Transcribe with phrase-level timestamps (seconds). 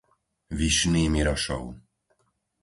[0.59, 1.63] Vyšný Mirošov